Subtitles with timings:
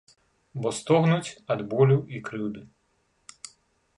[0.63, 2.61] Бо стогнуць ад болю і крыўды.